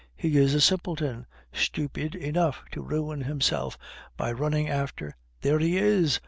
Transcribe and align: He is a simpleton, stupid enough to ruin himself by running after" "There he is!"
He 0.15 0.35
is 0.35 0.55
a 0.55 0.61
simpleton, 0.61 1.27
stupid 1.53 2.15
enough 2.15 2.63
to 2.71 2.81
ruin 2.81 3.21
himself 3.21 3.77
by 4.17 4.31
running 4.31 4.67
after" 4.67 5.15
"There 5.43 5.59
he 5.59 5.77
is!" 5.77 6.19